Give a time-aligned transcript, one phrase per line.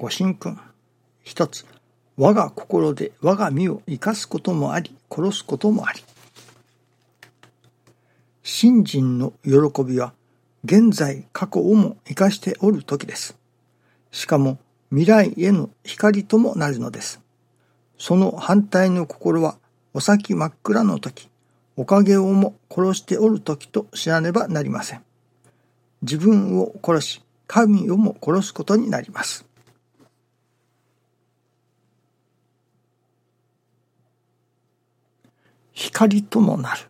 [0.00, 0.58] ご神君。
[1.22, 1.66] 一つ、
[2.16, 6.02] 我が心で我が身を生かすこともあり、殺すこともあり。
[8.42, 10.14] 信心の喜びは、
[10.64, 13.36] 現在過去をも生かしておる時です。
[14.10, 14.58] しかも、
[14.88, 17.20] 未来への光ともなるのです。
[17.98, 19.58] その反対の心は、
[19.92, 21.28] お先真っ暗の時、
[21.76, 25.04] おかげをも殺しておる時と知らねばなりません。
[26.00, 29.49] 自分を殺し、神をも殺すことになります。
[36.00, 36.80] 光ともなる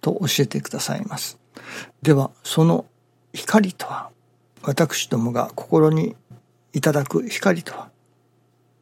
[0.00, 1.38] と教えてくださいます。
[2.00, 2.86] では、その
[3.34, 4.10] 光とは、
[4.62, 6.16] 私どもが心に
[6.72, 7.90] いただく光とは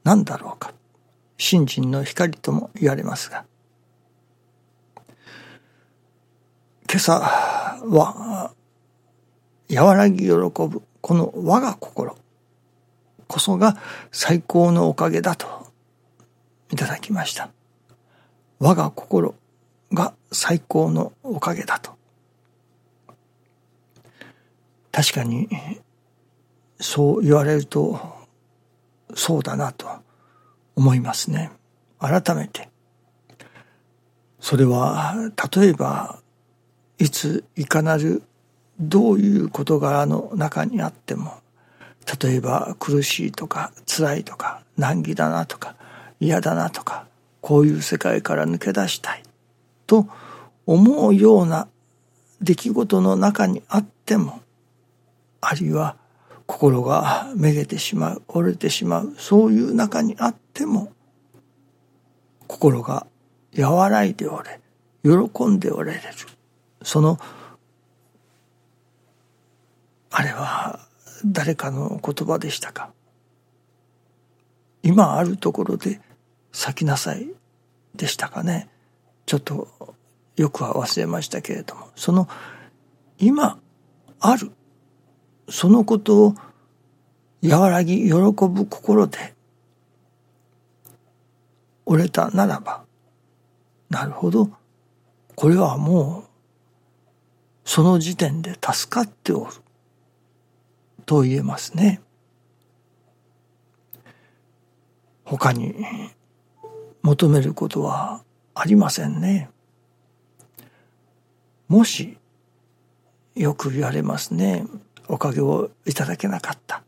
[0.05, 0.73] 何だろうか。
[1.37, 3.45] 信心の光とも言われますが。
[6.89, 8.53] 今朝は、
[9.69, 12.17] 和らぎ喜ぶ、この我が心
[13.27, 13.77] こそが
[14.13, 15.49] 最高のおかげだと
[16.71, 17.51] いただきました。
[18.65, 19.35] 我が心
[19.93, 21.97] が最高のおかげだと。
[24.93, 25.49] 確かに、
[26.79, 27.99] そう言われると、
[29.17, 29.89] そうだなと
[30.77, 31.51] 思いますね。
[31.99, 32.69] 改めて。
[34.39, 35.17] それは、
[35.53, 36.21] 例えば、
[36.99, 38.23] いついかなる
[38.79, 41.41] どういう事柄の中にあっても、
[42.23, 45.75] 例えば苦しいとか辛いとか難儀だなとか
[46.21, 47.07] 嫌だなとか
[47.43, 49.23] こういう世界から抜け出したい
[49.87, 50.09] と
[50.65, 51.69] 思うような
[52.41, 54.41] 出来事の中にあっても
[55.43, 55.97] あるいは
[56.47, 60.93] 心がめげてしまう折れてしまうそういう中にあっても
[62.47, 63.07] 心が
[63.59, 64.61] 和らいでおれ
[65.03, 66.03] 喜んでおれれる。
[66.83, 67.19] その
[70.11, 70.79] あれは
[71.25, 72.91] 誰かの言葉でしたか？
[74.83, 76.01] 今あるところで
[76.53, 77.29] 咲きなさい
[77.95, 78.69] でしたかね。
[79.27, 79.69] ちょっと
[80.37, 82.29] よくは忘れましたけれども、その
[83.19, 83.59] 今
[84.21, 84.51] ある、
[85.49, 86.35] そのことを
[87.43, 89.35] 和らぎ喜ぶ心で
[91.87, 92.85] 折れたならば、
[93.91, 94.51] なるほど、
[95.35, 96.33] これはもう
[97.65, 99.53] その時点で助かっておる
[101.07, 102.01] と言えますね。
[105.25, 105.75] 他に
[107.03, 108.23] 求めることは
[108.55, 109.51] ありませんね。
[111.69, 112.19] もし、
[113.35, 114.67] よく言われますね。
[115.09, 116.83] おかげをいただけなかった。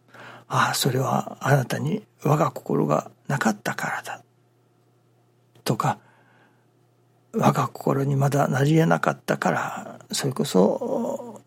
[0.49, 4.23] ああ、それはあなたに我が心がなかったからだ。
[5.65, 5.99] とか、
[7.33, 11.43] 我が心にまだなり得なかったから、それこそ、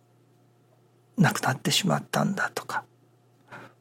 [1.17, 2.83] 亡くなってしまったんだとか、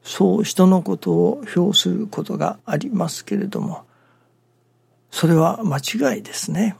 [0.03, 3.85] そう人のことを評することがありますけれども、
[5.11, 6.77] それは間違いですね。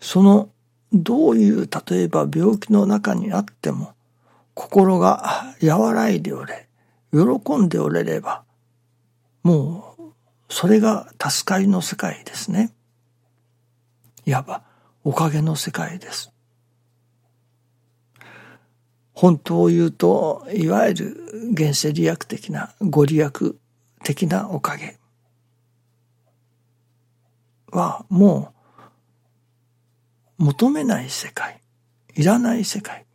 [0.00, 0.50] その
[0.92, 3.94] どういう例えば病気の中にあっても
[4.54, 6.68] 心が和らいでおれ
[7.12, 8.42] 喜んでおれれば
[9.42, 10.02] もう
[10.48, 12.72] それが助かりの世界ですね。
[14.26, 14.62] いわば
[15.02, 16.30] おかげの世界です。
[19.14, 21.16] 本当を言うといわゆる
[21.52, 23.56] 現世利益的なご利益
[24.02, 24.98] 的なおかげ
[27.70, 28.52] はも
[30.38, 31.60] う求めない世界、
[32.14, 33.06] いらない世界。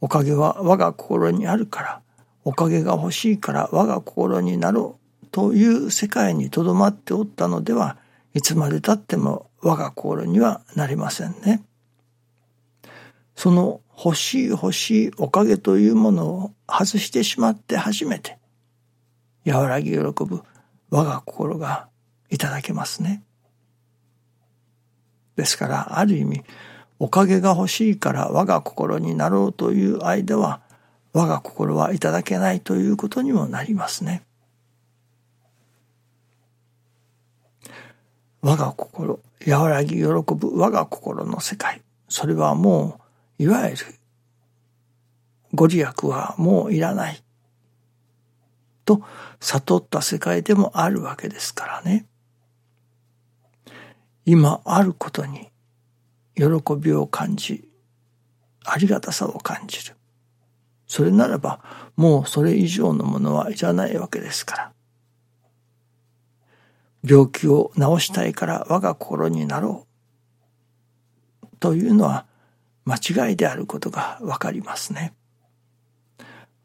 [0.00, 2.02] おかげは我が心にあるから、
[2.44, 7.98] おかげが欲しいから我が心になろうという世界にとどまっておったのでは、
[8.32, 11.62] いつまでたっても我が心にはなりませんね。
[13.36, 18.39] その欲しい欲しいおかげというものを外してしまって初めて、
[19.46, 20.42] 和らぎ喜ぶ
[20.90, 21.88] 我が心が
[22.30, 23.22] いただけますね。
[25.36, 26.44] ですから、ある意味、
[26.98, 30.60] おかげが欲しいから我が心になろうという間は、
[31.12, 34.22] 我が心はいただけないということにもなりますね。
[38.42, 41.82] 我が心、和らぎ喜ぶ我が心の世界。
[42.08, 43.00] それはも
[43.38, 43.76] う、いわゆる、
[45.54, 47.22] ご利益はもういらない。
[48.98, 49.02] と
[49.38, 52.06] 悟った世界でもあるわけですからね。
[54.24, 55.50] 今あることに
[56.34, 56.44] 喜
[56.76, 57.68] びを感じ、
[58.64, 59.94] ありがたさを感じる。
[60.88, 61.60] それならば
[61.96, 64.72] もうそれ以上のものはいらないわけですから。
[67.02, 69.86] 病気を治したいから我が心になろ
[71.42, 71.46] う。
[71.60, 72.26] というのは
[72.84, 75.14] 間違いであることがわかりますね。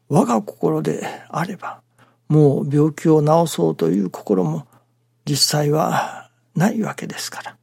[0.08, 1.82] 我が心であれば、
[2.28, 4.66] もう病気を治そうという心も
[5.24, 7.56] 実際はないわけですから。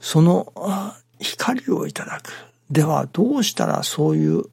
[0.00, 0.52] その
[1.18, 2.30] 光をいただく。
[2.70, 4.44] ではどうしたらそういう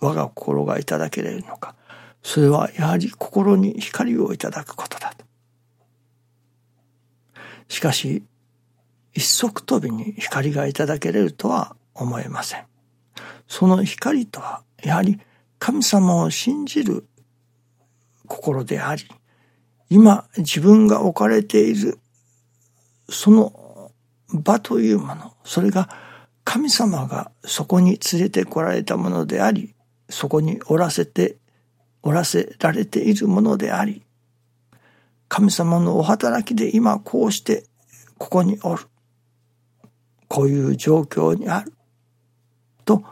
[0.00, 1.74] 我が心がいただけれるのか。
[2.22, 5.24] それはやはり心に光をいただくことだと。
[7.68, 8.24] しかし、
[9.12, 12.66] 一足飛びに光がいただけれるとは思えません。
[13.46, 15.20] その光とは、やはり
[15.58, 17.06] 神様を信じる
[18.26, 19.04] 心であり、
[19.88, 21.98] 今自分が置かれている
[23.08, 23.92] その
[24.28, 25.88] 場というもの、それが
[26.44, 29.74] 神様がそこに連れてこられたものであり、
[30.08, 31.36] そこにおらせて、
[32.02, 34.02] おらせられているものであり、
[35.28, 37.64] 神様のお働きで今こうして
[38.18, 38.84] ここにおる。
[40.28, 41.72] こういう状況にある。
[42.86, 43.04] と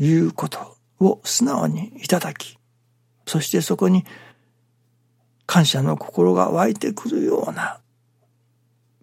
[0.00, 2.58] いうことを素直にいただき、
[3.26, 4.04] そしてそこに
[5.46, 7.80] 感謝の心が湧いてくるような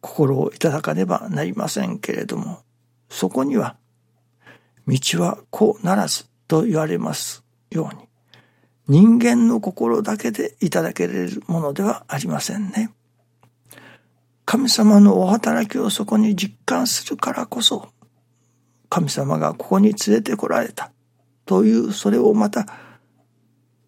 [0.02, 2.64] 心をいただかねばなりませんけれども、
[3.10, 3.78] そこには、
[4.88, 8.08] 道はこうならずと言われますように、
[8.88, 12.92] 人間の心だけでいただけれるものではありませんね。
[14.46, 17.90] 神様のお働きをそこに実感するからこそ、
[18.96, 20.90] 神様がここに連れてこられた
[21.46, 22.66] という、それをまた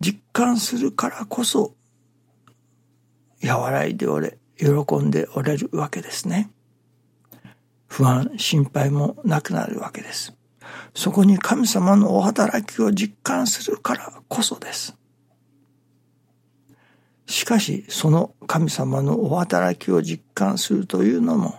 [0.02, 1.76] 実感するからこそ、
[3.42, 4.68] 和らいでおれ、喜
[4.98, 6.50] んでおれるわけですね。
[7.88, 10.34] 不安、心配もなくなるわけです。
[10.94, 14.94] そこに神様のお働きを実感するからこそです。
[17.28, 21.56] しかし、その神様のお働きを実感するというのも、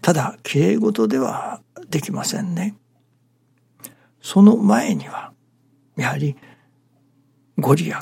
[0.00, 1.60] ただ綺麗事では
[1.92, 2.74] できませんね。
[4.22, 5.32] その前には、
[5.96, 6.36] やはり、
[7.58, 7.96] ご利益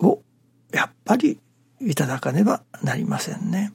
[0.00, 0.20] を
[0.72, 1.38] やっぱり
[1.80, 3.72] いただかねばなりませんね。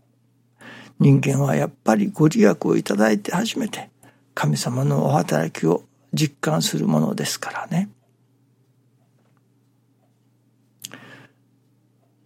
[1.00, 3.90] 人間はやっぱりご利益をいただいて初めて
[4.36, 7.90] 神様のお働きを実感するものですからね。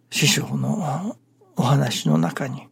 [0.09, 1.15] 師匠の
[1.55, 2.67] お話の中に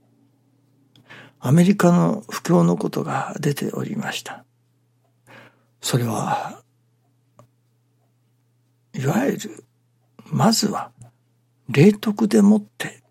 [1.44, 4.46] アメリカの不況のことが出ておりました。
[5.82, 6.62] それは、
[8.94, 9.66] いわゆる、
[10.26, 10.92] まずは、
[11.68, 13.02] 霊徳でもって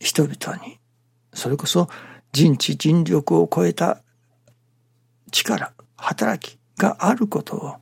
[0.00, 0.80] 人々に、
[1.32, 1.88] それこそ
[2.32, 4.02] 人知人力を超えた
[5.30, 7.76] 力、働きがあることを、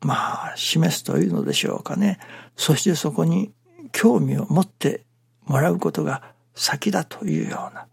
[0.00, 2.18] まあ、示すというのでしょうかね。
[2.56, 3.52] そしてそこに
[3.92, 5.04] 興味を持って
[5.44, 7.86] もらうことが先だというような。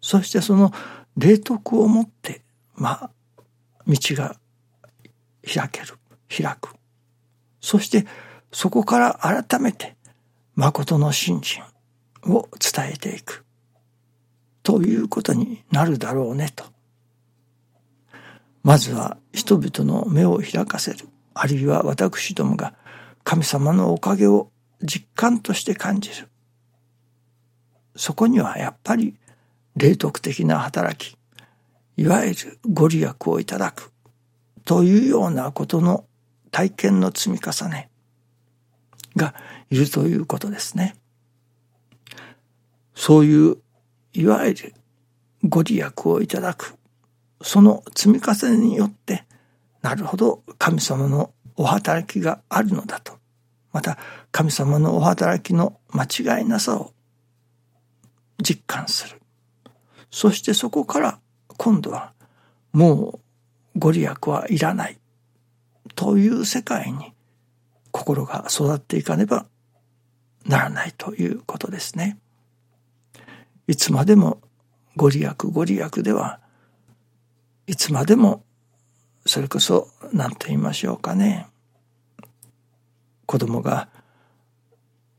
[0.00, 0.72] そしてその
[1.16, 2.42] 霊徳をもって、
[2.74, 3.10] まあ、
[3.86, 4.36] 道が
[5.42, 5.98] 開ける、
[6.28, 6.74] 開く。
[7.60, 8.06] そして
[8.50, 9.96] そこから改めて
[10.54, 11.62] 誠の信心
[12.24, 13.44] を伝えていく。
[14.62, 16.64] ということになるだろうねと。
[18.62, 21.08] まずは人々の目を開かせる。
[21.34, 22.74] あるいは私どもが
[23.24, 24.50] 神様のおかげを
[24.82, 26.28] 実感として感じる。
[27.96, 29.14] そこにはやっぱり
[29.76, 31.16] 霊徳的な働き、
[31.96, 33.92] いわゆるご利益をいただく
[34.64, 36.04] というようなことの
[36.50, 37.90] 体験の積み重ね
[39.16, 39.34] が
[39.70, 40.96] いるということですね。
[42.94, 43.56] そういう
[44.12, 44.74] いわゆる
[45.44, 46.74] ご利益をいただく、
[47.40, 49.24] その積み重ねによって、
[49.80, 53.18] なるほど神様のお働きがあるのだと。
[53.72, 53.98] また
[54.30, 56.92] 神様のお働きの間違いなさを
[58.42, 59.20] 実感する。
[60.10, 61.20] そしてそこから
[61.56, 62.12] 今度は
[62.72, 63.20] も
[63.74, 64.98] うご利益はいらない
[65.94, 67.12] という世界に
[67.90, 69.46] 心が育っていかねば
[70.46, 72.18] ならないということですね。
[73.66, 74.40] いつまでも
[74.96, 76.40] ご利益ご利益では
[77.66, 78.44] いつまでも
[79.24, 81.46] それこそ何と言いましょうかね
[83.26, 83.88] 子供が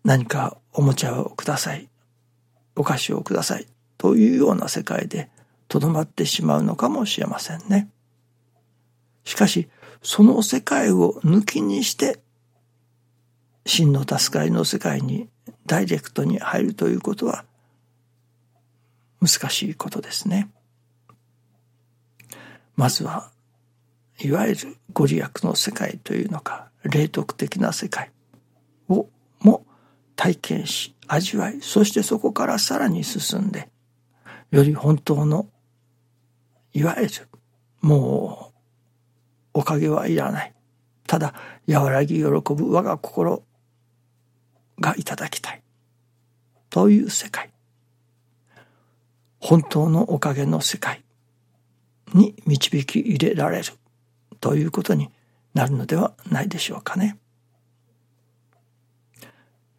[0.04, 1.90] 何かおもちゃをください
[2.76, 5.30] お菓子をくださいというような世界で
[5.68, 7.90] とどまってしまうのかもしれませんね。
[9.24, 9.70] しかし
[10.02, 12.20] その世界を抜きにして
[13.66, 15.30] 真の助かりの世界に
[15.66, 17.46] ダイレクトに入るということは
[19.22, 20.52] 難しいことですね。
[22.76, 23.32] まずは、
[24.20, 28.12] いわゆるご利益の世界というのか、霊徳的な世界
[30.24, 33.68] 体験し、味わい、そしてそこからさらに進んで、
[34.52, 35.50] より本当の
[36.72, 37.28] いわゆる
[37.82, 38.54] も
[39.54, 40.54] うおかげはいらない。
[41.08, 41.34] ただ
[41.68, 43.44] 和らぎ喜ぶ我が心
[44.80, 45.62] がいただきたい。
[46.70, 47.52] という世界。
[49.42, 51.04] 本当のおかげの世界
[52.14, 53.66] に導き入れられる。
[54.40, 55.10] ということに
[55.54, 57.18] なるのではないでしょうかね。